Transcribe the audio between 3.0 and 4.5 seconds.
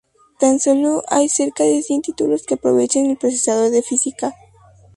el procesador de física.